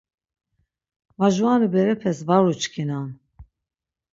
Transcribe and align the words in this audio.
Majurani 1.19 1.67
berepes 1.73 2.19
var 2.27 2.43
uçkinan. 2.51 3.07